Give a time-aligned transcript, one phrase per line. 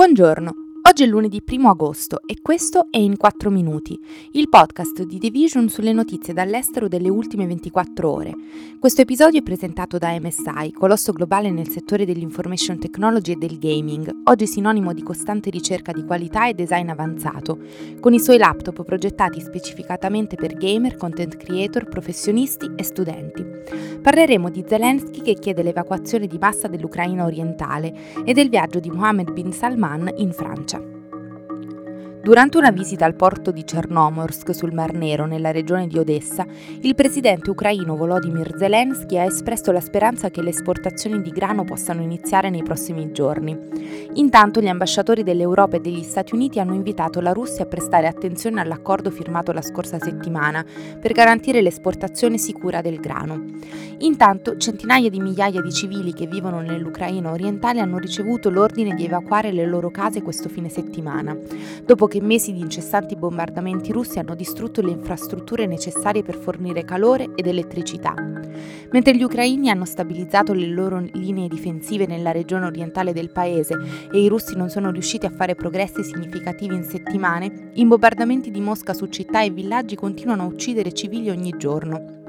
[0.00, 3.96] Buongiorno, Oggi è lunedì 1 agosto e questo è In 4 Minuti,
[4.32, 8.34] il podcast di Division sulle notizie dall'estero delle ultime 24 ore.
[8.80, 14.22] Questo episodio è presentato da MSI, colosso globale nel settore dell'information technology e del gaming,
[14.24, 17.60] oggi sinonimo di costante ricerca di qualità e design avanzato,
[18.00, 23.46] con i suoi laptop progettati specificatamente per gamer, content creator, professionisti e studenti.
[24.02, 27.94] Parleremo di Zelensky che chiede l'evacuazione di massa dell'Ucraina orientale
[28.24, 30.79] e del viaggio di Mohammed bin Salman in Francia.
[32.22, 36.44] Durante una visita al porto di Chernomorsk sul Mar Nero, nella regione di Odessa,
[36.82, 42.02] il presidente ucraino Volodymyr Zelensky ha espresso la speranza che le esportazioni di grano possano
[42.02, 43.58] iniziare nei prossimi giorni.
[44.14, 48.60] Intanto gli ambasciatori dell'Europa e degli Stati Uniti hanno invitato la Russia a prestare attenzione
[48.60, 50.62] all'accordo firmato la scorsa settimana
[51.00, 53.44] per garantire l'esportazione sicura del grano.
[54.00, 59.52] Intanto centinaia di migliaia di civili che vivono nell'Ucraina orientale hanno ricevuto l'ordine di evacuare
[59.52, 61.34] le loro case questo fine settimana,
[61.84, 67.30] dopo che mesi di incessanti bombardamenti russi hanno distrutto le infrastrutture necessarie per fornire calore
[67.36, 68.14] ed elettricità.
[68.90, 73.76] Mentre gli ucraini hanno stabilizzato le loro linee difensive nella regione orientale del paese
[74.12, 78.60] e i russi non sono riusciti a fare progressi significativi in settimane, i bombardamenti di
[78.60, 82.19] Mosca su città e villaggi continuano a uccidere civili ogni giorno.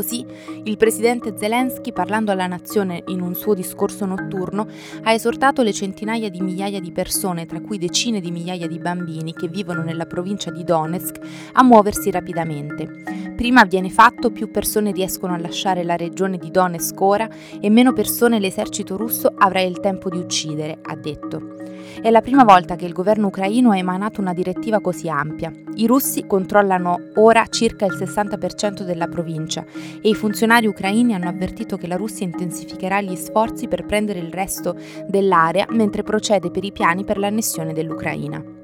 [0.00, 0.24] Così
[0.64, 4.66] il presidente Zelensky, parlando alla nazione in un suo discorso notturno,
[5.02, 9.34] ha esortato le centinaia di migliaia di persone, tra cui decine di migliaia di bambini
[9.34, 11.18] che vivono nella provincia di Donetsk,
[11.52, 13.29] a muoversi rapidamente.
[13.40, 17.26] Prima viene fatto, più persone riescono a lasciare la regione di Donetsk ora
[17.58, 21.54] e meno persone l'esercito russo avrà il tempo di uccidere, ha detto.
[22.02, 25.50] È la prima volta che il governo ucraino ha emanato una direttiva così ampia.
[25.76, 29.64] I russi controllano ora circa il 60% della provincia
[30.02, 34.30] e i funzionari ucraini hanno avvertito che la Russia intensificherà gli sforzi per prendere il
[34.30, 34.76] resto
[35.08, 38.59] dell'area mentre procede per i piani per l'annessione dell'Ucraina.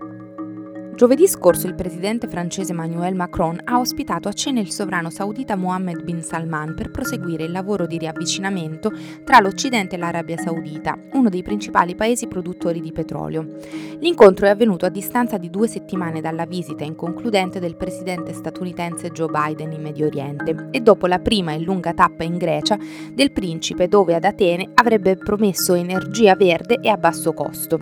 [0.97, 6.03] Giovedì scorso il presidente francese Emmanuel Macron ha ospitato a cena il sovrano saudita Mohammed
[6.03, 8.91] bin Salman per proseguire il lavoro di riavvicinamento
[9.23, 13.47] tra l'Occidente e l'Arabia Saudita, uno dei principali paesi produttori di petrolio.
[13.99, 19.29] L'incontro è avvenuto a distanza di due settimane dalla visita inconcludente del presidente statunitense Joe
[19.29, 22.79] Biden in Medio Oriente e dopo la prima e lunga tappa in Grecia
[23.13, 27.79] del principe dove ad Atene avrebbe promesso energia verde e a basso costo.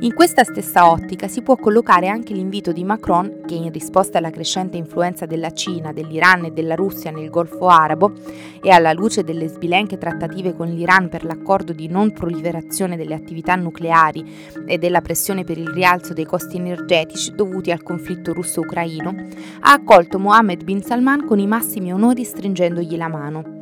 [0.00, 4.30] In questa stessa ottica si può collocare anche l'invito di Macron, che in risposta alla
[4.30, 8.12] crescente influenza della Cina, dell'Iran e della Russia nel Golfo Arabo
[8.60, 13.54] e alla luce delle sbilenche trattative con l'Iran per l'accordo di non proliferazione delle attività
[13.54, 14.24] nucleari
[14.66, 19.14] e della pressione per il rialzo dei costi energetici dovuti al conflitto russo-ucraino,
[19.60, 23.60] ha accolto Mohammed bin Salman con i massimi onori stringendogli la mano.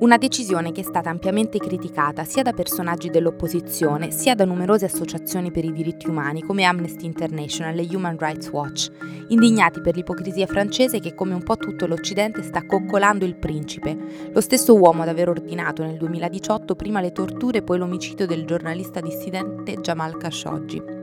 [0.00, 5.50] Una decisione che è stata ampiamente criticata sia da personaggi dell'opposizione sia da numerose associazioni
[5.50, 8.90] per i diritti umani come Amnesty International e Human Rights Watch,
[9.28, 13.96] indignati per l'ipocrisia francese che come un po' tutto l'Occidente sta coccolando il principe,
[14.32, 18.44] lo stesso uomo ad aver ordinato nel 2018 prima le torture e poi l'omicidio del
[18.44, 20.97] giornalista dissidente Jamal Khashoggi.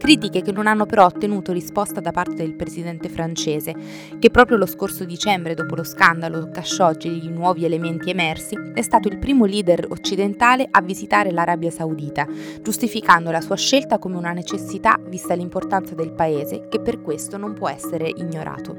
[0.00, 3.74] Critiche che non hanno però ottenuto risposta da parte del presidente francese,
[4.18, 8.80] che proprio lo scorso dicembre, dopo lo scandalo Khashoggi e i nuovi elementi emersi, è
[8.80, 12.26] stato il primo leader occidentale a visitare l'Arabia Saudita,
[12.62, 17.52] giustificando la sua scelta come una necessità vista l'importanza del paese, che per questo non
[17.52, 18.74] può essere ignorato.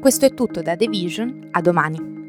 [0.00, 2.19] Questo è tutto da The Vision, a domani.